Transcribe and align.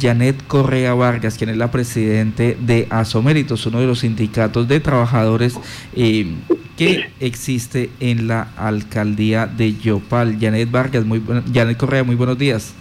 Janet 0.00 0.46
Correa 0.46 0.94
Vargas, 0.94 1.38
quien 1.38 1.50
es 1.50 1.56
la 1.56 1.70
presidente 1.70 2.56
de 2.60 2.86
Asoméritos, 2.90 3.66
uno 3.66 3.80
de 3.80 3.86
los 3.86 4.00
sindicatos 4.00 4.68
de 4.68 4.80
trabajadores 4.80 5.58
eh, 5.94 6.34
que 6.76 7.10
existe 7.20 7.90
en 8.00 8.28
la 8.28 8.48
alcaldía 8.56 9.46
de 9.46 9.74
Yopal. 9.74 10.38
Janet 10.40 10.70
Vargas, 10.70 11.04
muy 11.04 11.22
Janet 11.52 11.76
Correa, 11.76 12.04
muy 12.04 12.16
buenos 12.16 12.38
días. 12.38 12.74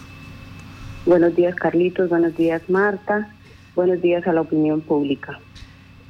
Buenos 1.05 1.35
días, 1.35 1.55
Carlitos. 1.55 2.09
Buenos 2.09 2.35
días, 2.37 2.61
Marta. 2.69 3.29
Buenos 3.75 4.01
días 4.01 4.25
a 4.27 4.33
la 4.33 4.41
opinión 4.41 4.81
pública. 4.81 5.39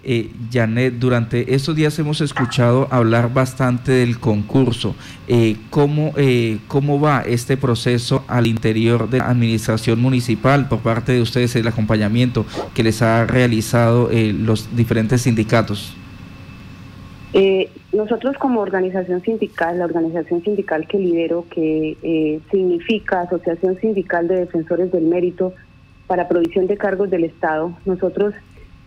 Eh, 0.04 0.32
Janet, 0.52 0.96
durante 0.96 1.54
estos 1.54 1.76
días 1.76 1.98
hemos 2.00 2.22
escuchado 2.22 2.88
hablar 2.90 3.32
bastante 3.32 3.92
del 3.92 4.20
concurso. 4.20 4.96
Eh, 5.28 5.58
¿cómo, 5.70 6.14
eh, 6.18 6.60
¿Cómo 6.68 7.00
va 7.00 7.22
este 7.22 7.56
proceso 7.56 8.24
al 8.28 8.48
interior 8.48 9.10
de 9.10 9.20
la 9.20 9.30
administración 9.30 10.02
municipal 10.02 10.68
por 10.68 10.80
parte 10.80 11.12
de 11.12 11.22
ustedes, 11.22 11.56
el 11.56 11.68
acompañamiento 11.68 12.46
que 12.74 12.84
les 12.84 13.04
ha 13.04 13.28
realizado 13.28 14.10
eh, 14.12 14.34
los 14.34 14.76
diferentes 14.76 15.22
sindicatos? 15.22 15.96
nosotros 17.94 18.36
como 18.38 18.60
organización 18.60 19.22
sindical, 19.22 19.80
la 19.80 19.86
organización 19.86 20.44
sindical 20.44 20.86
que 20.86 20.98
lidero, 20.98 21.46
que 21.50 22.42
significa 22.52 23.22
Asociación 23.22 23.80
Sindical 23.80 24.28
de 24.28 24.42
Defensores 24.42 24.92
del 24.92 25.06
Mérito 25.06 25.54
para 26.08 26.28
Provisión 26.28 26.68
de 26.68 26.76
Cargos 26.76 27.10
del 27.10 27.24
Estado, 27.24 27.74
nosotros 27.86 28.34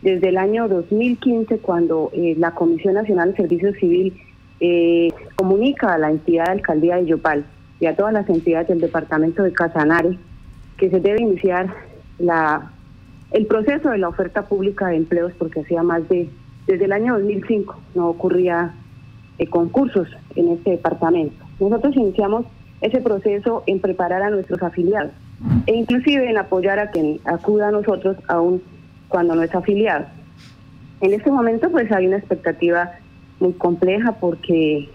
desde 0.05 0.29
el 0.29 0.37
año 0.37 0.69
2015, 0.69 1.61
cuando 1.61 2.11
eh, 2.13 2.35
la 2.37 2.51
Comisión 2.51 2.93
Nacional 2.93 3.31
de 3.31 3.37
Servicio 3.39 3.73
Civil 3.73 4.15
eh, 4.61 5.11
comunica 5.35 5.95
a 5.95 5.99
la 5.99 6.11
entidad 6.11 6.45
de 6.45 6.53
alcaldía 6.53 6.97
de 6.97 7.07
Yopal 7.07 7.47
y 7.81 7.87
a 7.87 7.97
todas 7.97 8.13
las 8.13 8.29
entidades 8.29 8.69
del 8.69 8.83
departamento 8.83 9.43
de 9.43 9.55
Casanare 9.55 10.19
que 10.77 10.91
se 10.91 11.01
debe 11.01 11.23
iniciar 11.23 11.75
la 12.19 12.71
el 13.31 13.47
proceso 13.47 13.91
de 13.91 13.99
la 13.99 14.09
oferta 14.09 14.43
pública 14.43 14.89
de 14.89 14.97
empleos 14.97 15.33
porque 15.39 15.61
hacía 15.61 15.83
más 15.83 16.07
de 16.11 16.29
desde 16.67 16.85
el 16.85 16.93
año 16.93 17.15
2005 17.15 17.75
no 17.95 18.09
ocurría 18.09 18.75
eh, 19.39 19.47
concursos 19.47 20.09
en 20.37 20.51
este 20.51 20.73
departamento. 20.73 21.43
Nosotros 21.59 21.97
iniciamos 21.97 22.45
ese 22.83 23.01
proceso 23.01 23.65
en 23.67 23.81
preparar 23.81 24.23
a 24.23 24.29
nuestros 24.29 24.63
afiliados 24.63 25.13
e 25.67 25.75
inclusive 25.75 26.29
en 26.29 26.37
apoyar 26.37 26.79
a 26.79 26.91
quien 26.91 27.21
acuda 27.25 27.69
a 27.69 27.73
nosotros 27.73 28.19
a 28.29 28.41
un 28.41 28.63
cuando 29.15 29.37
no 29.37 29.45
es 29.45 29.55
afiliado. 29.55 30.07
En 31.01 31.15
este 31.15 31.31
momento 31.31 31.71
pues 31.71 31.89
hay 31.93 32.09
una 32.09 32.17
expectativa 32.17 32.91
muy 33.39 33.53
compleja 33.53 34.11
porque 34.19 34.89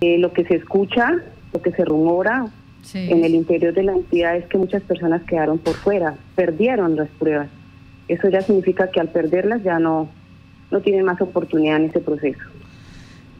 eh, 0.00 0.18
lo 0.18 0.32
que 0.32 0.44
se 0.46 0.56
escucha, 0.56 1.12
lo 1.52 1.62
que 1.62 1.70
se 1.70 1.84
rumora 1.84 2.46
en 2.92 3.24
el 3.24 3.36
interior 3.36 3.72
de 3.72 3.84
la 3.84 3.92
entidad 3.92 4.34
es 4.36 4.46
que 4.46 4.58
muchas 4.58 4.82
personas 4.82 5.22
quedaron 5.28 5.58
por 5.58 5.74
fuera, 5.74 6.16
perdieron 6.34 6.96
las 6.96 7.08
pruebas. 7.20 7.46
Eso 8.08 8.28
ya 8.28 8.40
significa 8.40 8.90
que 8.90 8.98
al 8.98 9.10
perderlas 9.10 9.62
ya 9.62 9.78
no, 9.78 10.08
no 10.72 10.80
tienen 10.80 11.04
más 11.04 11.20
oportunidad 11.20 11.76
en 11.76 11.84
ese 11.84 12.00
proceso. 12.00 12.40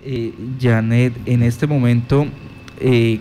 Eh, 0.04 0.32
Janet, 0.60 1.14
en 1.26 1.42
este 1.42 1.66
momento, 1.66 2.26
eh, 2.78 3.18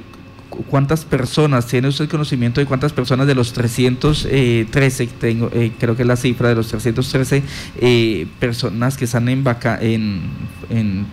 ¿Cuántas 0.49 1.05
personas, 1.05 1.67
tiene 1.67 1.87
usted 1.89 2.09
conocimiento 2.09 2.59
de 2.59 2.65
cuántas 2.65 2.91
personas 2.91 3.27
de 3.27 3.35
los 3.35 3.53
313, 3.53 5.07
tengo, 5.19 5.49
eh, 5.53 5.71
creo 5.79 5.95
que 5.95 6.01
es 6.01 6.07
la 6.07 6.15
cifra 6.15 6.49
de 6.49 6.55
los 6.55 6.67
313 6.69 7.43
eh, 7.79 8.27
personas 8.39 8.97
que 8.97 9.05
están 9.05 9.29
en, 9.29 9.43
vaca, 9.43 9.77
en, 9.79 10.21
en, 10.71 11.05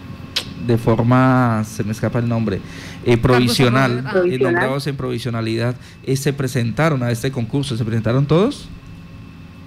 de 0.67 0.79
forma, 0.79 1.63
se 1.65 1.85
me 1.85 1.93
escapa 1.93 2.19
el 2.19 2.29
nombre, 2.29 2.61
eh, 3.05 3.19
provisional, 3.19 4.05
nombrados 4.41 4.87
en 4.87 4.97
provisionalidad, 4.97 5.77
se 6.15 6.33
presentaron 6.33 7.03
a 7.03 7.11
este 7.11 7.31
concurso? 7.31 7.77
¿Se 7.77 7.85
presentaron 7.85 8.25
todos? 8.25 8.69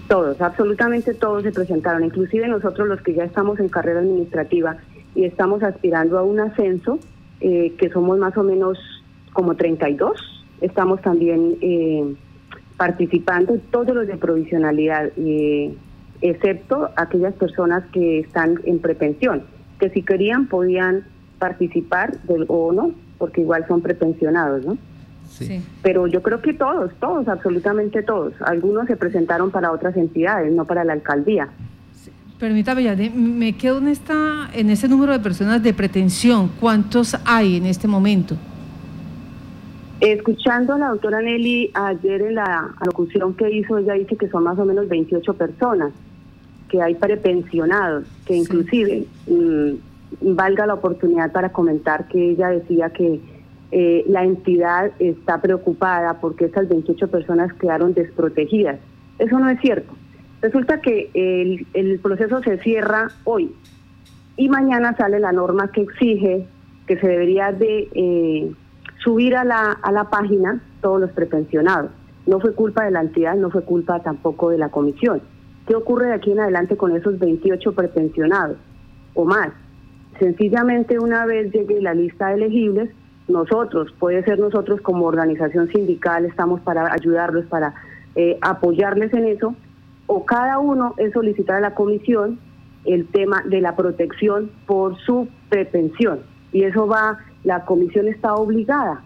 Todos, 0.07 0.41
absolutamente 0.41 1.13
todos 1.13 1.43
se 1.43 1.51
presentaron, 1.51 2.03
inclusive 2.03 2.47
nosotros 2.47 2.87
los 2.87 3.01
que 3.01 3.13
ya 3.13 3.23
estamos 3.23 3.59
en 3.59 3.69
carrera 3.69 3.99
administrativa 3.99 4.77
y 5.13 5.25
estamos 5.25 5.61
aspirando 5.61 6.17
a 6.17 6.23
un 6.23 6.39
ascenso, 6.39 6.99
que 7.39 7.89
somos 7.93 8.17
más 8.17 8.35
o 8.35 8.43
menos 8.43 8.77
como 9.39 9.55
32. 9.55 10.19
Estamos 10.59 11.01
también 11.01 11.55
eh, 11.61 12.13
participando 12.75 13.57
todos 13.71 13.95
los 13.95 14.05
de 14.05 14.17
provisionalidad, 14.17 15.11
eh, 15.15 15.73
excepto 16.19 16.89
aquellas 16.97 17.33
personas 17.35 17.85
que 17.93 18.19
están 18.19 18.59
en 18.65 18.79
prepensión, 18.79 19.43
que 19.79 19.89
si 19.91 20.01
querían 20.01 20.47
podían 20.47 21.05
participar 21.39 22.21
del, 22.23 22.43
o 22.49 22.73
no, 22.73 22.91
porque 23.17 23.39
igual 23.39 23.65
son 23.69 23.79
prepensionados, 23.79 24.65
¿no? 24.65 24.77
Sí. 25.29 25.61
Pero 25.83 26.07
yo 26.07 26.21
creo 26.21 26.41
que 26.41 26.53
todos, 26.53 26.91
todos, 26.99 27.29
absolutamente 27.29 28.03
todos. 28.03 28.33
Algunos 28.41 28.87
se 28.87 28.97
presentaron 28.97 29.51
para 29.51 29.71
otras 29.71 29.95
entidades, 29.95 30.51
no 30.51 30.65
para 30.65 30.83
la 30.83 30.91
alcaldía. 30.91 31.47
Permítame, 32.37 32.83
ya 32.83 32.95
me 33.15 33.53
quedo 33.55 33.77
en, 33.77 33.87
esta, 33.87 34.49
en 34.53 34.69
ese 34.69 34.89
número 34.89 35.13
de 35.13 35.19
personas 35.19 35.63
de 35.63 35.73
pretensión. 35.73 36.51
¿Cuántos 36.59 37.15
hay 37.23 37.55
en 37.55 37.67
este 37.67 37.87
momento? 37.87 38.35
Escuchando 40.01 40.75
a 40.75 40.77
la 40.77 40.89
doctora 40.89 41.21
Nelly 41.21 41.71
ayer 41.73 42.21
en 42.21 42.35
la 42.35 42.73
alocución 42.79 43.33
que 43.33 43.51
hizo, 43.51 43.77
ella 43.77 43.93
dice 43.93 44.15
que 44.15 44.29
son 44.29 44.43
más 44.43 44.57
o 44.57 44.63
menos 44.63 44.87
28 44.87 45.33
personas, 45.33 45.91
que 46.69 46.81
hay 46.81 46.95
prepensionados, 46.95 48.05
que 48.25 48.35
inclusive 48.35 49.05
mm, 49.27 50.35
valga 50.35 50.65
la 50.67 50.75
oportunidad 50.75 51.33
para 51.33 51.49
comentar 51.51 52.07
que 52.07 52.31
ella 52.31 52.47
decía 52.49 52.91
que 52.91 53.19
eh, 53.71 54.05
la 54.07 54.23
entidad 54.23 54.91
está 54.99 55.41
preocupada 55.41 56.19
porque 56.21 56.45
esas 56.45 56.69
28 56.69 57.09
personas 57.09 57.53
quedaron 57.55 57.93
desprotegidas. 57.93 58.79
Eso 59.17 59.37
no 59.37 59.49
es 59.49 59.59
cierto. 59.59 59.93
Resulta 60.41 60.79
que 60.79 61.09
el, 61.13 61.67
el 61.73 61.99
proceso 61.99 62.41
se 62.41 62.57
cierra 62.59 63.09
hoy 63.25 63.51
y 64.37 64.47
mañana 64.47 64.95
sale 64.95 65.19
la 65.19 65.33
norma 65.33 65.69
que 65.73 65.81
exige 65.81 66.45
que 66.87 66.97
se 66.97 67.07
debería 67.07 67.51
de... 67.51 67.89
Eh, 67.93 68.53
subir 69.03 69.35
a 69.35 69.43
la, 69.43 69.71
a 69.71 69.91
la 69.91 70.09
página 70.09 70.61
todos 70.81 71.01
los 71.01 71.11
prepensionados. 71.11 71.91
No 72.25 72.39
fue 72.39 72.53
culpa 72.53 72.85
de 72.85 72.91
la 72.91 73.01
entidad, 73.01 73.35
no 73.35 73.49
fue 73.49 73.63
culpa 73.63 74.01
tampoco 74.01 74.49
de 74.49 74.57
la 74.57 74.69
comisión. 74.69 75.21
¿Qué 75.67 75.75
ocurre 75.75 76.07
de 76.07 76.13
aquí 76.13 76.31
en 76.31 76.39
adelante 76.39 76.77
con 76.77 76.95
esos 76.95 77.19
28 77.19 77.73
prepensionados 77.73 78.57
o 79.13 79.25
más? 79.25 79.49
Sencillamente 80.19 80.99
una 80.99 81.25
vez 81.25 81.51
llegue 81.53 81.81
la 81.81 81.93
lista 81.93 82.27
de 82.27 82.33
elegibles, 82.35 82.89
nosotros, 83.27 83.93
puede 83.99 84.23
ser 84.23 84.39
nosotros 84.39 84.81
como 84.81 85.05
organización 85.05 85.67
sindical, 85.69 86.25
estamos 86.25 86.59
para 86.61 86.91
ayudarlos, 86.91 87.45
para 87.45 87.75
eh, 88.15 88.37
apoyarles 88.41 89.13
en 89.13 89.27
eso, 89.27 89.55
o 90.07 90.25
cada 90.25 90.57
uno 90.57 90.95
es 90.97 91.13
solicitar 91.13 91.57
a 91.57 91.61
la 91.61 91.75
comisión 91.75 92.39
el 92.85 93.07
tema 93.07 93.43
de 93.45 93.61
la 93.61 93.75
protección 93.75 94.49
por 94.65 94.97
su 94.97 95.27
prepensión. 95.49 96.21
Y 96.51 96.63
eso 96.63 96.87
va 96.87 97.19
la 97.43 97.65
comisión 97.65 98.07
está 98.07 98.35
obligada 98.35 99.01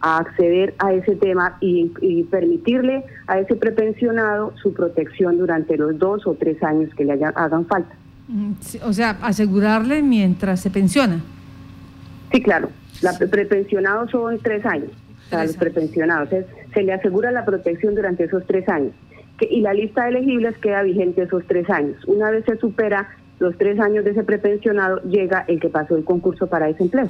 a 0.00 0.18
acceder 0.18 0.74
a 0.78 0.92
ese 0.92 1.16
tema 1.16 1.56
y, 1.60 1.88
permitirle 2.30 3.04
a 3.26 3.40
ese 3.40 3.56
prepensionado 3.56 4.52
su 4.62 4.72
protección 4.72 5.38
durante 5.38 5.76
los 5.76 5.98
dos 5.98 6.26
o 6.26 6.34
tres 6.34 6.62
años 6.62 6.94
que 6.94 7.04
le 7.04 7.12
hagan 7.12 7.66
falta. 7.66 7.94
Mm, 8.28 8.52
o 8.84 8.92
sea, 8.92 9.18
asegurarle 9.22 10.02
mientras 10.02 10.60
se 10.60 10.70
pensiona. 10.70 11.20
Sí, 12.32 12.42
claro. 12.42 12.68
La 13.00 13.16
prepensionado 13.16 14.08
son 14.08 14.38
tres 14.38 14.64
años. 14.66 14.90
para 15.30 15.44
los 15.44 15.56
prepensionados. 15.56 16.28
se 16.72 16.82
le 16.82 16.92
asegura 16.92 17.30
la 17.32 17.44
protección 17.44 17.94
durante 17.94 18.24
esos 18.24 18.46
tres 18.46 18.68
años. 18.68 18.92
Que, 19.38 19.46
y 19.50 19.60
la 19.60 19.72
lista 19.72 20.04
de 20.04 20.10
elegibles 20.10 20.56
queda 20.58 20.82
vigente 20.82 21.22
esos 21.22 21.44
tres 21.46 21.68
años. 21.70 21.96
Una 22.06 22.30
vez 22.30 22.44
se 22.44 22.56
supera 22.56 23.08
los 23.38 23.56
tres 23.56 23.78
años 23.80 24.04
de 24.04 24.10
ese 24.10 24.24
prepensionado, 24.24 25.00
llega 25.02 25.44
el 25.48 25.60
que 25.60 25.68
pasó 25.68 25.96
el 25.96 26.04
concurso 26.04 26.46
para 26.46 26.68
ese 26.68 26.84
empleo 26.84 27.08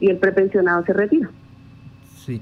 y 0.00 0.10
el 0.10 0.18
prepensionado 0.18 0.84
se 0.84 0.92
retira. 0.92 1.30
Sí, 2.16 2.40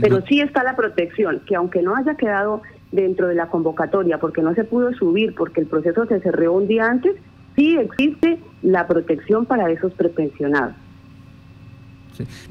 Pero 0.00 0.22
sí 0.22 0.40
está 0.40 0.62
la 0.62 0.76
protección, 0.76 1.40
que 1.46 1.56
aunque 1.56 1.82
no 1.82 1.94
haya 1.94 2.14
quedado 2.14 2.62
dentro 2.90 3.28
de 3.28 3.34
la 3.34 3.48
convocatoria 3.48 4.18
porque 4.18 4.40
no 4.40 4.54
se 4.54 4.64
pudo 4.64 4.92
subir, 4.94 5.34
porque 5.34 5.60
el 5.60 5.66
proceso 5.66 6.06
se 6.06 6.20
cerró 6.20 6.52
un 6.54 6.66
día 6.66 6.86
antes, 6.86 7.16
sí 7.54 7.76
existe 7.76 8.38
la 8.62 8.86
protección 8.86 9.44
para 9.46 9.70
esos 9.70 9.92
prepensionados. 9.92 10.74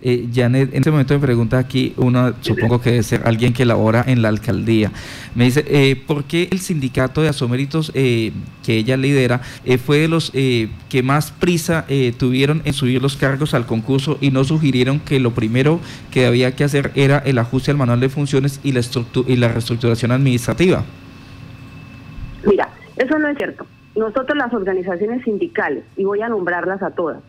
Eh, 0.02 0.28
Janet, 0.34 0.70
en 0.72 0.78
este 0.78 0.92
momento 0.92 1.14
me 1.14 1.20
pregunta 1.20 1.58
aquí, 1.58 1.94
uno 1.98 2.34
supongo 2.42 2.82
que 2.82 2.92
debe 2.92 3.04
ser 3.04 3.22
alguien 3.26 3.54
que 3.54 3.66
labora 3.66 4.04
en 4.08 4.22
la 4.22 4.30
alcaldía. 4.30 4.92
Me 5.36 5.46
dice, 5.46 5.66
eh, 5.68 5.96
¿por 5.96 6.26
qué 6.26 6.48
el 6.52 6.60
sindicato 6.60 7.22
de 7.22 7.30
asoméritos 7.30 7.92
eh, 7.96 8.32
que 8.64 8.78
ella 8.78 8.98
lidera 8.98 9.42
eh, 9.66 9.78
fue 9.78 10.00
de 10.00 10.08
los 10.08 10.32
que 10.32 11.04
más 11.04 11.32
prisa 11.32 11.86
tuvieron 12.18 12.62
en 12.66 12.74
subir 12.74 13.02
los 13.02 13.16
cargos 13.18 13.54
al 13.54 13.66
concurso 13.66 14.18
y 14.22 14.32
no 14.32 14.44
sugirieron 14.44 15.00
que 15.00 15.20
lo 15.20 15.32
primero 15.32 15.80
que 16.12 16.26
había 16.26 16.56
que 16.56 16.64
hacer 16.64 16.92
era 16.96 17.20
el 17.20 17.38
ajuste 17.38 17.72
al 17.72 17.78
manual 17.78 18.00
de 18.00 18.10
funciones 18.10 18.60
y 18.64 18.72
la, 18.72 18.82
y 19.28 19.36
la 19.36 19.48
reestructuración 19.50 20.12
administrativa? 20.12 20.84
Mira, 22.46 22.70
eso 22.98 23.18
no 23.18 23.30
es 23.30 23.38
cierto. 23.38 23.66
Nosotros 23.96 24.38
las 24.38 24.54
organizaciones 24.54 25.24
sindicales, 25.24 25.84
y 25.98 26.04
voy 26.04 26.22
a 26.22 26.30
nombrarlas 26.30 26.82
a 26.82 26.92
todas, 26.92 27.22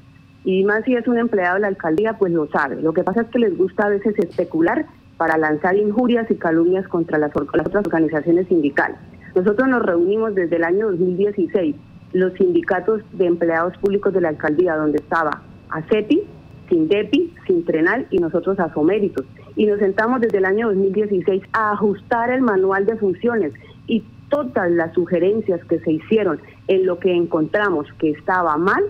y 0.45 0.63
más 0.65 0.85
si 0.85 0.95
es 0.95 1.09
un 1.09 1.19
empleado 1.19 1.55
de 1.55 1.63
la 1.63 1.69
alcaldía, 1.69 2.19
pues 2.19 2.33
lo 2.33 2.47
sabe. 2.49 2.81
Lo 2.81 2.93
que 2.93 3.03
pasa 3.03 3.23
es 3.23 3.29
que 3.29 3.39
les 3.39 3.57
gusta 3.57 3.87
a 3.87 3.89
veces 3.89 4.15
especular 4.19 4.87
para 5.17 5.39
lanzar 5.39 5.77
injurias 5.77 6.31
y 6.31 6.35
calumnias 6.35 6.87
contra 6.89 7.19
las, 7.19 7.33
las 7.35 7.67
otras 7.67 7.87
organizaciones 7.87 8.47
sindicales. 8.49 8.99
Nosotros 9.35 9.69
nos 9.69 9.83
reunimos 9.83 10.35
desde 10.35 10.57
el 10.57 10.65
año 10.65 10.91
2016, 10.91 11.75
los 12.13 12.33
sindicatos 12.35 13.03
de 13.13 13.27
empleados 13.27 13.77
públicos 13.79 14.13
de 14.13 14.21
la 14.21 14.29
alcaldía, 14.29 14.77
donde 14.77 14.99
estaba 14.99 15.43
ACETI, 15.71 16.23
SINDEPI, 16.69 17.35
Sintrenal 17.47 18.07
y 18.11 18.19
nosotros 18.19 18.59
Asoméritos. 18.61 19.25
Y 19.57 19.67
nos 19.67 19.79
sentamos 19.79 20.21
desde 20.21 20.39
el 20.39 20.45
año 20.45 20.69
2016 20.69 21.43
a 21.53 21.73
ajustar 21.73 22.31
el 22.31 22.43
manual 22.43 22.87
de 22.87 22.97
funciones 22.97 23.53
y 23.87 24.05
todas 24.29 24.71
las 24.71 24.93
sugerencias 24.95 25.65
que 25.65 25.79
se 25.81 25.93
hicieron 25.93 26.41
en 26.69 26.87
lo 26.87 26.99
que 26.99 27.15
encontramos 27.15 27.87
que 27.99 28.11
estaba 28.11 28.57
mal, 28.57 28.83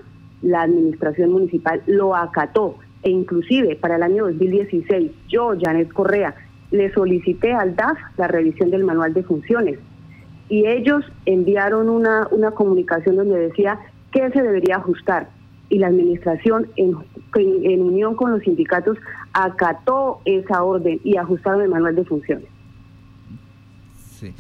la 0.45 0.63
administración 0.63 1.33
municipal 1.33 1.83
lo 1.87 2.15
acató 2.15 2.77
e 3.03 3.11
inclusive 3.11 3.77
para 3.77 3.97
el 3.97 4.03
año 4.03 4.27
2016 4.27 5.11
yo, 5.29 5.55
Janet 5.61 5.93
Correa, 5.93 6.35
le 6.71 6.93
solicité 6.93 7.53
al 7.53 7.75
DAF 7.77 7.99
la 8.17 8.29
revisión 8.29 8.71
del 8.71 8.85
manual 8.85 9.15
de 9.15 9.23
funciones 9.23 9.79
y 10.49 10.67
ellos 10.67 11.05
enviaron 11.25 11.89
una, 11.89 12.29
una 12.31 12.51
comunicación 12.51 13.17
donde 13.17 13.39
decía 13.39 13.79
que 14.13 14.31
se 14.31 14.43
debería 14.43 14.77
ajustar 14.77 15.29
y 15.71 15.79
la 15.79 15.87
administración 15.87 16.69
en, 16.77 16.95
en, 17.35 17.83
unión 17.83 18.15
con 18.15 18.31
los 18.31 18.43
sindicatos 18.43 18.99
acató 19.33 20.21
esa 20.25 20.63
orden 20.63 21.01
y 21.03 21.17
ajustaron 21.17 21.63
el 21.63 21.71
manual 21.71 21.97
de 21.97 22.05
funciones. 22.05 22.47
Sí. 23.97 24.33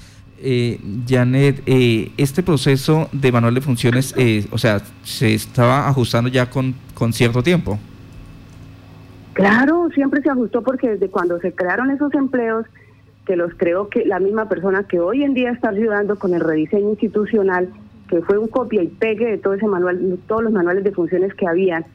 Eh, 0.46 0.78
Janet, 1.08 1.62
eh, 1.64 2.12
este 2.18 2.42
proceso 2.42 3.08
de 3.12 3.32
manual 3.32 3.54
de 3.54 3.62
funciones, 3.62 4.14
eh, 4.18 4.46
o 4.50 4.58
sea, 4.58 4.80
se 5.02 5.32
estaba 5.32 5.88
ajustando 5.88 6.28
ya 6.28 6.50
con, 6.50 6.74
con 6.92 7.14
cierto 7.14 7.42
tiempo. 7.42 7.78
Claro, 9.32 9.88
siempre 9.94 10.20
se 10.20 10.28
ajustó 10.28 10.60
porque 10.60 10.90
desde 10.90 11.08
cuando 11.08 11.40
se 11.40 11.52
crearon 11.52 11.90
esos 11.90 12.12
empleos, 12.12 12.66
que 13.24 13.36
los 13.36 13.54
creó 13.54 13.88
que 13.88 14.04
la 14.04 14.20
misma 14.20 14.46
persona 14.48 14.84
que 14.84 15.00
hoy 15.00 15.24
en 15.24 15.32
día 15.32 15.50
está 15.50 15.70
ayudando 15.70 16.16
con 16.18 16.34
el 16.34 16.40
rediseño 16.40 16.90
institucional, 16.90 17.70
que 18.10 18.20
fue 18.20 18.36
un 18.36 18.48
copia 18.48 18.82
y 18.82 18.88
pegue 18.88 19.24
de 19.24 19.38
todo 19.38 19.54
ese 19.54 19.66
manual, 19.66 20.18
todos 20.26 20.44
los 20.44 20.52
manuales 20.52 20.84
de 20.84 20.92
funciones 20.92 21.32
que 21.32 21.46
habían, 21.46 21.86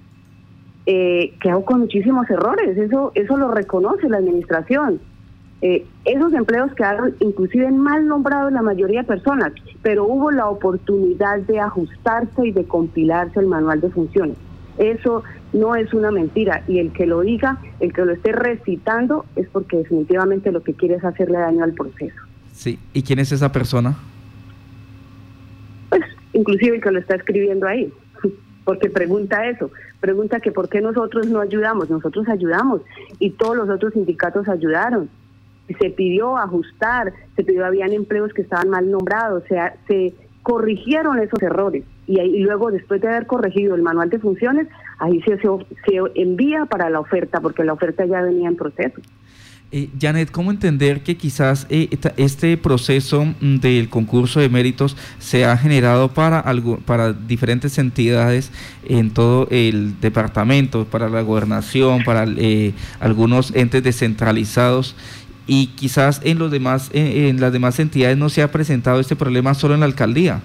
eh, 0.88 1.36
quedó 1.40 1.63
con 1.63 1.81
muchísimos 1.81 2.28
errores. 2.31 2.75
Eso, 2.75 3.12
eso 3.13 3.38
lo 3.38 3.52
reconoce 3.52 4.10
la 4.10 4.18
administración. 4.18 5.00
Eh, 5.61 5.85
esos 6.06 6.33
empleos 6.33 6.73
quedaron 6.73 7.15
inclusive 7.19 7.69
mal 7.71 8.07
nombrados 8.07 8.51
la 8.51 8.61
mayoría 8.61 9.01
de 9.01 9.07
personas, 9.07 9.51
pero 9.81 10.06
hubo 10.06 10.31
la 10.31 10.47
oportunidad 10.47 11.39
de 11.39 11.59
ajustarse 11.59 12.47
y 12.47 12.51
de 12.51 12.63
compilarse 12.63 13.39
el 13.39 13.47
manual 13.47 13.81
de 13.81 13.89
funciones. 13.89 14.38
Eso 14.77 15.23
no 15.51 15.75
es 15.75 15.94
una 15.94 16.11
mentira 16.11 16.63
y 16.67 16.79
el 16.79 16.94
que 16.94 17.06
lo 17.06 17.21
diga, 17.21 17.59
el 17.81 17.91
que 17.91 18.06
lo 18.06 18.13
esté 18.13 18.31
recitando, 18.31 19.25
es 19.35 19.47
porque 19.50 19.77
definitivamente 19.77 20.51
lo 20.51 20.63
que 20.63 20.73
quiere 20.73 20.95
es 20.95 21.03
hacerle 21.03 21.39
daño 21.39 21.65
al 21.65 21.73
proceso. 21.73 22.15
Sí, 22.53 22.79
¿y 22.94 23.03
quién 23.03 23.19
es 23.19 23.31
esa 23.33 23.51
persona? 23.51 23.97
Pues 25.89 26.03
inclusive 26.33 26.77
el 26.77 26.81
que 26.81 26.91
lo 26.91 27.00
está 27.00 27.15
escribiendo 27.15 27.67
ahí, 27.67 27.91
porque 28.63 28.89
pregunta 28.89 29.50
eso, 29.50 29.71
pregunta 30.00 30.39
que 30.39 30.53
por 30.53 30.69
qué 30.69 30.79
nosotros 30.79 31.27
no 31.27 31.41
ayudamos, 31.41 31.89
nosotros 31.89 32.29
ayudamos 32.29 32.81
y 33.19 33.31
todos 33.31 33.57
los 33.57 33.69
otros 33.69 33.94
sindicatos 33.94 34.47
ayudaron. 34.47 35.09
Se 35.80 35.89
pidió 35.89 36.38
ajustar, 36.38 37.13
se 37.36 37.44
pidió, 37.44 37.66
habían 37.66 37.94
empleos 37.94 38.33
que 38.33 38.42
estaban 38.42 38.69
mal 38.69 38.89
nombrados, 38.89 39.44
o 39.44 39.48
sea, 39.48 39.75
se 39.88 40.13
corrigieron 40.44 41.19
esos 41.19 41.42
errores 41.42 41.83
y, 42.10 42.39
luego 42.39 42.71
después 42.71 43.01
de 43.01 43.07
haber 43.07 43.27
corregido 43.27 43.75
el 43.75 43.83
manual 43.83 44.10
de 44.10 44.18
funciones, 44.18 44.68
ahí 44.98 45.21
se, 45.21 45.38
se, 45.38 46.01
envía 46.16 46.66
para 46.66 46.89
la 46.89 47.00
oferta 47.00 47.39
porque 47.39 47.63
la 47.63 47.74
oferta 47.74 48.04
ya 48.06 48.21
venía 48.21 48.50
en 48.50 48.56
proceso. 48.56 49.00
Eh, 49.71 49.89
Janet, 50.01 50.31
¿cómo 50.31 50.50
entender 50.50 51.04
que 51.04 51.16
quizás 51.16 51.68
eh, 51.69 51.89
este 52.18 52.57
proceso 52.57 53.25
mm, 53.39 53.57
del 53.57 53.89
concurso 53.89 54.39
de 54.39 54.50
méritos 54.50 54.98
se 55.19 55.45
ha 55.45 55.56
generado 55.56 56.12
para, 56.12 56.44
para 56.86 57.13
diferentes 57.13 57.77
entidades 57.77 58.51
en 58.88 59.12
todo 59.12 59.48
el 59.51 60.00
departamento, 60.00 60.86
para 60.86 61.07
la 61.07 61.21
gobernación, 61.21 62.04
para 62.04 62.25
eh, 62.25 62.74
algunos 63.00 63.54
entes 63.56 63.83
descentralizados? 63.83 64.95
Y 65.51 65.74
quizás 65.75 66.22
en, 66.24 66.38
los 66.38 66.51
demás, 66.51 66.92
en 66.94 67.42
las 67.42 67.51
demás 67.51 67.80
entidades 67.80 68.16
no 68.19 68.30
se 68.30 68.44
ha 68.44 68.51
presentado 68.51 69.00
este 69.00 69.16
problema 69.16 69.56
solo 69.56 69.74
en 69.74 69.80
la 69.80 69.88
alcaldía. 69.88 70.42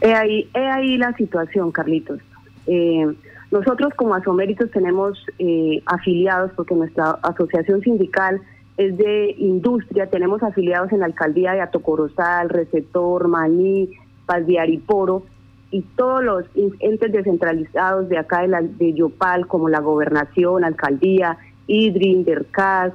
He 0.00 0.14
ahí, 0.14 0.48
he 0.54 0.64
ahí 0.64 0.96
la 0.96 1.12
situación, 1.14 1.72
Carlitos. 1.72 2.20
Eh, 2.68 3.12
nosotros 3.50 3.92
como 3.96 4.14
Asoméritos 4.14 4.70
tenemos 4.70 5.18
eh, 5.40 5.82
afiliados, 5.84 6.52
porque 6.54 6.76
nuestra 6.76 7.18
asociación 7.22 7.80
sindical 7.80 8.40
es 8.76 8.96
de 8.96 9.34
industria, 9.36 10.08
tenemos 10.08 10.40
afiliados 10.44 10.92
en 10.92 11.00
la 11.00 11.06
alcaldía 11.06 11.54
de 11.54 11.60
Atocorozal, 11.60 12.50
Receptor, 12.50 13.26
Maní, 13.26 13.90
Paz 14.26 14.46
de 14.46 14.60
Ariporo, 14.60 15.24
y 15.72 15.82
todos 15.96 16.22
los 16.22 16.44
entes 16.78 17.10
descentralizados 17.10 18.08
de 18.08 18.18
acá 18.18 18.42
de, 18.42 18.48
la, 18.48 18.62
de 18.62 18.92
Yopal, 18.92 19.48
como 19.48 19.68
la 19.68 19.80
gobernación, 19.80 20.62
alcaldía, 20.62 21.36
IDRIN, 21.66 22.24
DERCAS, 22.24 22.92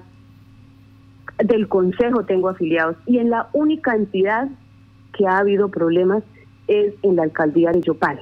del 1.44 1.68
consejo 1.68 2.26
tengo 2.26 2.50
afiliados, 2.50 2.98
y 3.06 3.20
en 3.20 3.30
la 3.30 3.50
única 3.54 3.96
entidad 3.96 4.50
que 5.18 5.28
ha 5.28 5.38
habido 5.38 5.70
problemas 5.70 6.24
es 6.68 6.94
en 7.02 7.16
la 7.16 7.24
alcaldía 7.24 7.72
de 7.72 7.82
Yopal. 7.82 8.22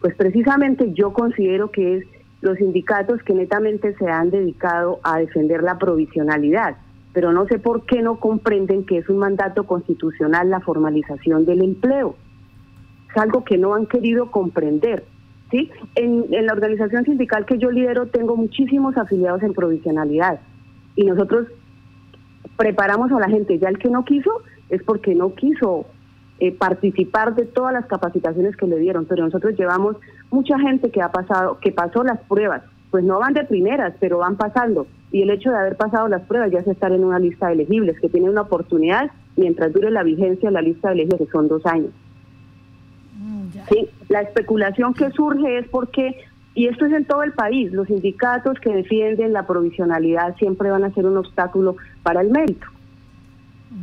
Pues 0.00 0.14
precisamente 0.14 0.92
yo 0.92 1.12
considero 1.12 1.70
que 1.70 1.96
es 1.96 2.04
los 2.40 2.56
sindicatos 2.58 3.22
que 3.22 3.34
netamente 3.34 3.94
se 3.96 4.08
han 4.08 4.30
dedicado 4.30 5.00
a 5.02 5.18
defender 5.18 5.62
la 5.62 5.78
provisionalidad, 5.78 6.76
pero 7.12 7.32
no 7.32 7.46
sé 7.46 7.58
por 7.58 7.84
qué 7.86 8.02
no 8.02 8.20
comprenden 8.20 8.84
que 8.84 8.98
es 8.98 9.08
un 9.08 9.18
mandato 9.18 9.64
constitucional 9.64 10.50
la 10.50 10.60
formalización 10.60 11.44
del 11.44 11.62
empleo. 11.62 12.14
Es 13.10 13.16
algo 13.16 13.44
que 13.44 13.58
no 13.58 13.74
han 13.74 13.86
querido 13.86 14.30
comprender. 14.30 15.04
¿sí? 15.50 15.70
En, 15.96 16.26
en 16.30 16.46
la 16.46 16.52
organización 16.52 17.04
sindical 17.04 17.46
que 17.46 17.58
yo 17.58 17.70
lidero 17.70 18.06
tengo 18.06 18.36
muchísimos 18.36 18.96
afiliados 18.96 19.42
en 19.42 19.54
provisionalidad 19.54 20.40
y 20.94 21.04
nosotros 21.04 21.48
preparamos 22.58 23.10
a 23.12 23.20
la 23.20 23.28
gente. 23.28 23.58
Ya 23.58 23.70
el 23.70 23.78
que 23.78 23.88
no 23.88 24.04
quiso 24.04 24.42
es 24.68 24.82
porque 24.82 25.14
no 25.14 25.34
quiso 25.34 25.86
eh, 26.40 26.52
participar 26.52 27.34
de 27.34 27.46
todas 27.46 27.72
las 27.72 27.86
capacitaciones 27.86 28.56
que 28.56 28.66
le 28.66 28.78
dieron, 28.78 29.06
pero 29.06 29.24
nosotros 29.24 29.58
llevamos 29.58 29.96
mucha 30.30 30.58
gente 30.58 30.90
que 30.90 31.00
ha 31.00 31.10
pasado, 31.10 31.58
que 31.60 31.72
pasó 31.72 32.04
las 32.04 32.20
pruebas, 32.28 32.62
pues 32.90 33.04
no 33.04 33.18
van 33.18 33.32
de 33.32 33.44
primeras, 33.44 33.94
pero 33.98 34.18
van 34.18 34.36
pasando. 34.36 34.86
Y 35.10 35.22
el 35.22 35.30
hecho 35.30 35.50
de 35.50 35.56
haber 35.56 35.76
pasado 35.76 36.08
las 36.08 36.22
pruebas 36.22 36.50
ya 36.50 36.58
es 36.58 36.66
estar 36.66 36.92
en 36.92 37.04
una 37.04 37.18
lista 37.18 37.46
de 37.46 37.54
elegibles, 37.54 37.98
que 38.00 38.08
tiene 38.08 38.28
una 38.28 38.42
oportunidad 38.42 39.10
mientras 39.36 39.72
dure 39.72 39.90
la 39.90 40.02
vigencia 40.02 40.48
de 40.48 40.52
la 40.52 40.62
lista 40.62 40.88
de 40.88 40.94
elegibles, 40.94 41.26
que 41.26 41.32
son 41.32 41.48
dos 41.48 41.64
años. 41.64 41.90
Mm, 43.18 43.48
sí, 43.70 43.88
la 44.08 44.20
especulación 44.20 44.94
que 44.94 45.10
surge 45.10 45.58
es 45.58 45.68
porque, 45.68 46.24
y 46.58 46.66
esto 46.66 46.86
es 46.86 46.92
en 46.92 47.04
todo 47.04 47.22
el 47.22 47.30
país, 47.32 47.72
los 47.72 47.86
sindicatos 47.86 48.58
que 48.58 48.70
defienden 48.70 49.32
la 49.32 49.46
provisionalidad 49.46 50.34
siempre 50.38 50.72
van 50.72 50.82
a 50.82 50.92
ser 50.92 51.06
un 51.06 51.16
obstáculo 51.16 51.76
para 52.02 52.20
el 52.20 52.30
mérito. 52.30 52.66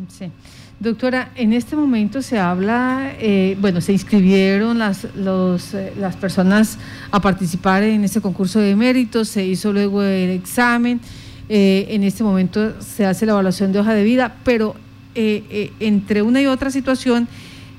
Sí. 0.10 0.30
Doctora, 0.78 1.30
en 1.38 1.54
este 1.54 1.78
momento 1.78 2.22
se 2.22 2.38
habla, 2.38 3.14
eh, 3.18 3.56
bueno, 3.62 3.80
se 3.80 3.94
inscribieron 3.94 4.78
las, 4.78 5.08
los, 5.16 5.74
eh, 5.74 5.94
las 5.98 6.18
personas 6.18 6.78
a 7.12 7.22
participar 7.22 7.82
en 7.84 8.04
este 8.04 8.20
concurso 8.20 8.60
de 8.60 8.76
méritos, 8.76 9.30
se 9.30 9.46
hizo 9.46 9.72
luego 9.72 10.04
el 10.04 10.32
examen, 10.32 11.00
eh, 11.48 11.86
en 11.92 12.04
este 12.04 12.26
momento 12.26 12.82
se 12.82 13.06
hace 13.06 13.26
la 13.26 13.32
evaluación 13.32 13.72
de 13.72 13.80
hoja 13.80 13.94
de 13.94 14.04
vida, 14.04 14.36
pero 14.44 14.76
entre 15.18 16.24
una 16.24 16.42
y 16.42 16.46
otra 16.48 16.70
situación 16.70 17.30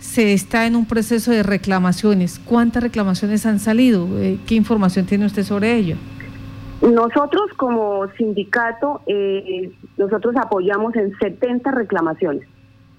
se 0.07 0.33
está 0.33 0.67
en 0.67 0.77
un 0.77 0.87
proceso 0.87 1.31
de 1.31 1.43
reclamaciones. 1.43 2.39
¿Cuántas 2.39 2.83
reclamaciones 2.83 3.45
han 3.45 3.59
salido? 3.59 4.07
¿Qué 4.47 4.55
información 4.55 5.05
tiene 5.05 5.27
usted 5.27 5.43
sobre 5.43 5.75
ello? 5.75 5.97
Nosotros 6.81 7.51
como 7.57 8.07
sindicato, 8.17 9.03
nosotros 9.97 10.35
apoyamos 10.37 10.95
en 10.95 11.17
70 11.19 11.71
reclamaciones. 11.73 12.47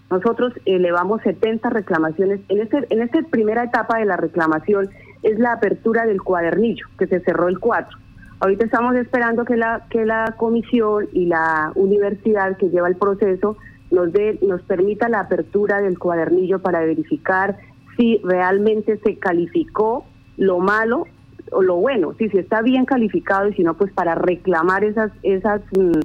Nosotros 0.09 0.53
elevamos 0.65 1.21
70 1.21 1.69
reclamaciones. 1.69 2.41
En, 2.49 2.61
este, 2.61 2.85
en 2.89 3.01
esta 3.01 3.21
primera 3.23 3.63
etapa 3.63 3.97
de 3.99 4.05
la 4.05 4.17
reclamación 4.17 4.89
es 5.23 5.39
la 5.39 5.53
apertura 5.53 6.05
del 6.05 6.21
cuadernillo, 6.21 6.85
que 6.97 7.07
se 7.07 7.19
cerró 7.21 7.47
el 7.47 7.59
4. 7.59 7.97
Ahorita 8.39 8.65
estamos 8.65 8.95
esperando 8.95 9.45
que 9.45 9.57
la, 9.57 9.85
que 9.89 10.05
la 10.05 10.35
comisión 10.37 11.07
y 11.11 11.25
la 11.25 11.71
universidad 11.75 12.57
que 12.57 12.69
lleva 12.69 12.87
el 12.87 12.95
proceso 12.95 13.57
nos, 13.91 14.11
dé, 14.11 14.39
nos 14.41 14.61
permita 14.63 15.09
la 15.09 15.21
apertura 15.21 15.81
del 15.81 15.97
cuadernillo 15.97 16.59
para 16.59 16.81
verificar 16.81 17.57
si 17.95 18.21
realmente 18.23 18.99
se 19.03 19.17
calificó 19.17 20.05
lo 20.37 20.59
malo 20.59 21.05
o 21.51 21.61
lo 21.61 21.77
bueno, 21.77 22.13
si 22.17 22.29
se 22.29 22.39
está 22.39 22.61
bien 22.61 22.85
calificado 22.85 23.47
y 23.47 23.53
si 23.53 23.63
no, 23.63 23.75
pues 23.75 23.91
para 23.91 24.15
reclamar 24.15 24.83
esas, 24.83 25.11
esas, 25.23 25.61
mm, 25.77 25.99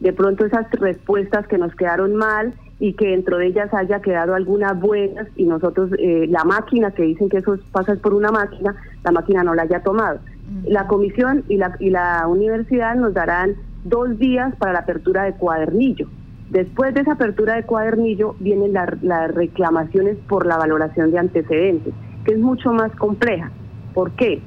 de 0.00 0.12
pronto 0.12 0.46
esas 0.46 0.70
respuestas 0.72 1.46
que 1.46 1.58
nos 1.58 1.74
quedaron 1.74 2.16
mal 2.16 2.54
y 2.78 2.94
que 2.94 3.08
dentro 3.08 3.36
de 3.36 3.48
ellas 3.48 3.72
haya 3.74 4.00
quedado 4.00 4.34
algunas 4.34 4.78
buenas 4.80 5.28
y 5.36 5.44
nosotros, 5.44 5.90
eh, 5.98 6.26
la 6.28 6.44
máquina, 6.44 6.92
que 6.92 7.02
dicen 7.02 7.28
que 7.28 7.38
eso 7.38 7.58
pasa 7.72 7.94
por 7.96 8.14
una 8.14 8.30
máquina, 8.30 8.74
la 9.04 9.12
máquina 9.12 9.44
no 9.44 9.54
la 9.54 9.62
haya 9.62 9.82
tomado. 9.82 10.20
La 10.64 10.88
comisión 10.88 11.44
y 11.48 11.58
la, 11.58 11.76
y 11.78 11.90
la 11.90 12.26
universidad 12.26 12.96
nos 12.96 13.14
darán 13.14 13.54
dos 13.84 14.18
días 14.18 14.54
para 14.56 14.72
la 14.72 14.78
apertura 14.80 15.24
de 15.24 15.34
cuadernillo. 15.34 16.08
Después 16.50 16.92
de 16.94 17.02
esa 17.02 17.12
apertura 17.12 17.54
de 17.54 17.62
cuadernillo 17.62 18.34
vienen 18.40 18.72
las 18.72 19.34
reclamaciones 19.34 20.16
por 20.28 20.46
la 20.46 20.56
valoración 20.56 21.12
de 21.12 21.18
antecedentes, 21.18 21.94
que 22.24 22.32
es 22.32 22.38
mucho 22.38 22.72
más 22.72 22.94
compleja. 22.96 23.52
¿Por 23.94 24.12
qué? 24.12 24.42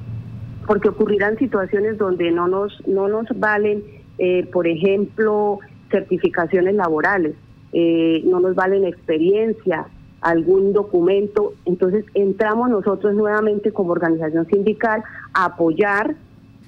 Porque 0.66 0.90
ocurrirán 0.90 1.38
situaciones 1.38 1.96
donde 1.98 2.30
no 2.30 2.46
nos, 2.46 2.86
no 2.86 3.08
nos 3.08 3.26
valen, 3.38 3.82
eh, 4.18 4.46
por 4.52 4.66
ejemplo, 4.66 5.60
certificaciones 5.90 6.74
laborales, 6.74 7.34
eh, 7.72 8.22
no 8.26 8.38
nos 8.38 8.54
valen 8.54 8.84
experiencia, 8.84 9.86
algún 10.20 10.72
documento. 10.72 11.54
Entonces 11.64 12.04
entramos 12.14 12.68
nosotros 12.70 13.14
nuevamente 13.14 13.72
como 13.72 13.92
organización 13.92 14.46
sindical 14.46 15.02
a 15.32 15.46
apoyar 15.46 16.16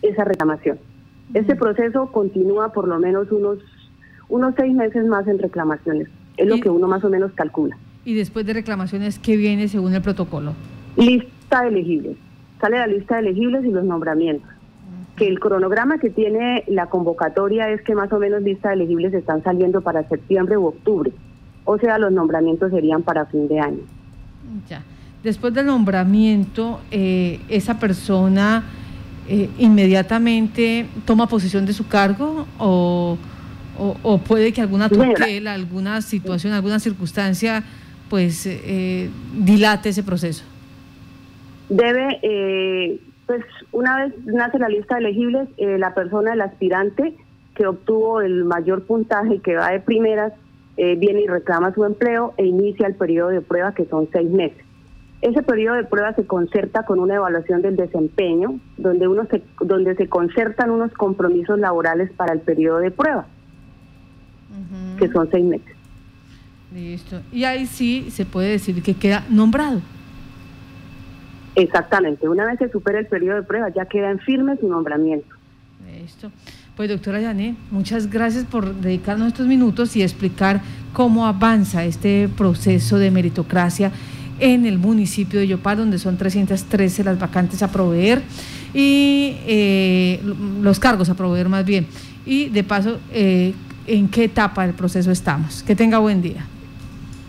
esa 0.02 0.25
reclamación. 0.25 0.78
Este 1.35 1.57
proceso 1.57 2.12
continúa 2.12 2.73
por 2.73 2.87
lo 2.87 2.99
menos 2.99 3.33
unos, 3.33 3.59
unos 4.28 4.54
seis 4.56 4.75
meses 4.75 5.06
más 5.06 5.26
en 5.28 5.38
reclamaciones. 5.38 6.09
Es 6.37 6.47
lo 6.47 6.61
que 6.61 6.68
uno 6.68 6.87
más 6.87 7.02
o 7.04 7.09
menos 7.09 7.33
calcula. 7.33 7.76
¿Y 8.04 8.14
después 8.14 8.47
de 8.47 8.52
reclamaciones 8.52 9.18
qué 9.18 9.37
viene 9.37 9.68
según 9.68 9.95
el 9.95 10.02
protocolo? 10.02 10.52
Lista 10.97 11.62
de 11.62 11.68
elegibles. 11.68 12.16
Sale 12.61 12.78
la 12.78 12.87
lista 12.87 13.16
de 13.16 13.23
elegibles 13.23 13.64
y 13.64 13.71
los 13.71 13.85
nombramientos. 13.85 14.49
Que 15.16 15.26
el 15.26 15.40
cronograma 15.40 15.99
que 15.99 16.11
tiene 16.11 16.62
la 16.66 16.87
convocatoria 16.87 17.71
es 17.71 17.80
que 17.83 17.95
más 17.95 18.12
o 18.12 18.18
menos 18.18 18.42
lista 18.42 18.68
de 18.68 18.75
elegibles 18.75 19.14
están 19.14 19.42
saliendo 19.42 19.80
para 19.80 20.06
septiembre 20.09 20.59
u 20.59 20.66
octubre. 20.66 21.12
O 21.64 21.78
sea, 21.78 21.99
los 21.99 22.12
nombramientos 22.12 22.71
serían 22.71 23.02
para 23.02 23.26
fin 23.26 23.49
de 23.49 23.61
año. 23.61 23.80
Ya. 24.68 24.83
Después 25.23 25.52
del 25.54 25.66
nombramiento, 25.66 26.80
eh, 26.90 27.40
esa 27.49 27.80
persona 27.80 28.62
eh, 29.28 29.50
inmediatamente 29.59 30.87
toma 31.04 31.26
posesión 31.26 31.66
de 31.66 31.73
su 31.73 31.88
cargo 31.88 32.47
o, 32.61 33.18
o, 33.78 34.18
puede 34.18 34.52
que 34.52 34.61
alguna 34.61 34.88
tutela, 34.88 35.54
alguna 35.54 36.00
situación, 36.02 36.52
alguna 36.52 36.78
circunstancia, 36.78 37.62
pues 38.09 38.47
eh, 38.47 39.11
dilate 39.35 39.90
ese 39.90 40.02
proceso? 40.02 40.45
Debe, 41.68 42.18
eh, 42.23 43.00
pues 43.26 43.42
una 43.73 44.04
vez 44.04 44.14
nace 44.25 44.59
la 44.59 44.68
lista 44.68 44.97
de 44.97 45.00
elegibles, 45.00 45.49
la 45.59 45.95
persona, 45.95 46.33
el 46.33 46.40
aspirante 46.40 47.14
que 47.54 47.66
obtuvo 47.66 48.21
el 48.21 48.45
mayor 48.45 48.83
puntaje, 48.85 49.38
que 49.38 49.56
va 49.56 49.71
de 49.71 49.80
primeras, 49.80 50.33
viene 50.76 51.23
y 51.23 51.26
reclama 51.26 51.73
su 51.73 51.85
empleo 51.85 52.35
e 52.37 52.45
inicia 52.45 52.87
el 52.87 52.95
periodo 52.95 53.30
de 53.30 53.40
prueba, 53.40 53.73
que 53.73 53.87
son 53.87 54.09
seis 54.12 54.30
meses. 54.30 54.66
Ese 55.23 55.42
periodo 55.42 55.76
de 55.76 55.85
prueba 55.85 56.12
se 56.14 56.26
concerta 56.26 56.85
con 56.85 56.99
una 56.99 57.14
evaluación 57.14 57.62
del 57.62 57.76
desempeño, 57.76 58.61
donde, 58.76 59.09
uno 59.09 59.26
se, 59.30 59.42
donde 59.61 59.95
se 59.97 60.09
concertan 60.09 60.71
unos 60.71 60.92
compromisos 60.92 61.59
laborales 61.59 62.11
para 62.12 62.35
el 62.35 62.40
periodo 62.40 62.78
de 62.78 62.90
prueba, 62.90 63.26
que 64.97 65.09
son 65.09 65.29
seis 65.31 65.45
meses. 65.45 65.76
Listo. 66.75 67.21
Y 67.33 67.45
ahí 67.45 67.67
sí 67.67 68.09
se 68.11 68.25
puede 68.25 68.50
decir 68.50 68.83
que 68.83 68.95
queda 68.95 69.25
nombrado. 69.31 69.81
Exactamente. 71.55 72.29
Una 72.29 72.45
vez 72.45 72.59
se 72.59 72.71
supera 72.71 72.99
el 72.99 73.07
periodo 73.07 73.37
de 73.37 73.43
prueba, 73.43 73.71
ya 73.75 73.87
queda 73.87 74.11
en 74.11 74.19
firme 74.19 74.57
su 74.59 74.69
nombramiento. 74.69 75.35
Listo. 76.00 76.31
Pues 76.76 76.91
doctora 76.91 77.19
Yané, 77.21 77.57
muchas 77.71 78.11
gracias 78.11 78.45
por 78.45 78.75
dedicarnos 78.75 79.29
estos 79.29 79.47
minutos 79.47 79.97
y 79.97 80.03
explicar 80.03 80.61
cómo 80.93 81.26
avanza 81.26 81.85
este 81.87 82.29
proceso 82.37 82.99
de 82.99 83.11
meritocracia 83.11 83.91
en 84.38 84.67
el 84.67 84.79
municipio 84.79 85.41
de 85.41 85.47
Yopal, 85.47 85.79
donde 85.79 85.99
son 85.99 86.19
313 86.19 87.05
las 87.05 87.19
vacantes 87.19 87.62
a 87.62 87.73
proveer 87.73 88.21
y 88.75 89.37
eh, 89.47 90.21
los 90.61 90.79
cargos 90.79 91.09
a 91.09 91.15
proveer 91.15 91.49
más 91.49 91.65
bien. 91.65 91.87
Y 92.26 92.50
de 92.50 92.62
paso, 92.62 92.99
eh, 93.11 93.55
¿en 93.87 94.09
qué 94.09 94.25
etapa 94.25 94.66
del 94.66 94.75
proceso 94.75 95.11
estamos? 95.11 95.62
Que 95.62 95.75
tenga 95.75 95.99
buen 95.99 96.23
día. 96.23 96.47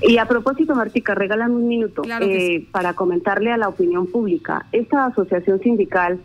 Y 0.01 0.17
a 0.17 0.25
propósito, 0.25 0.75
Martica, 0.75 1.15
regálame 1.15 1.55
un 1.55 1.67
minuto 1.67 2.03
eh, 2.21 2.67
para 2.71 2.93
comentarle 2.93 3.51
a 3.51 3.57
la 3.57 3.67
opinión 3.67 4.07
pública. 4.07 4.67
Esta 4.71 5.05
asociación 5.07 5.59
sindical, 5.59 6.19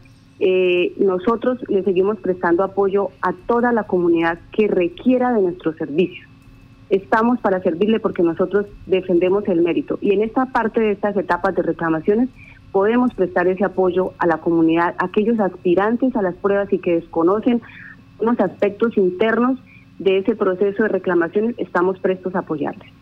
nosotros 0.99 1.59
le 1.69 1.83
seguimos 1.83 2.19
prestando 2.19 2.65
apoyo 2.65 3.11
a 3.23 3.33
toda 3.33 3.73
la 3.73 3.85
comunidad 3.85 4.39
que 4.51 4.67
requiera 4.69 5.33
de 5.33 5.41
nuestros 5.41 5.77
servicios 5.77 6.29
estamos 6.93 7.41
para 7.41 7.63
servirle 7.63 8.01
porque 8.01 8.23
nosotros 8.23 8.67
defendemos 8.87 9.49
el 9.49 9.63
mérito. 9.63 9.99
Y 10.03 10.13
en 10.13 10.23
esta 10.23 10.47
parte 10.47 10.79
de 10.83 10.93
estas 10.93 11.17
etapas 11.17 11.55
de 11.55 11.63
reclamaciones 11.63 12.29
podemos 12.71 13.15
prestar 13.15 13.49
ese 13.49 13.65
apoyo 13.65 14.13
a 14.19 14.27
la 14.27 14.39
comunidad, 14.39 14.95
a 14.99 15.07
aquellos 15.07 15.41
aspirantes 15.41 16.15
a 16.15 16.21
las 16.21 16.35
pruebas 16.35 16.71
y 16.71 16.79
que 16.79 16.97
desconocen 16.97 17.63
unos 18.19 18.39
aspectos 18.41 18.95
internos 18.99 19.59
de 20.03 20.19
ese 20.19 20.35
proceso 20.35 20.83
de 20.83 20.89
reclamaciones, 20.89 21.55
estamos 21.59 21.99
prestos 22.01 22.35
a 22.35 22.41
apoyarles. 22.41 22.93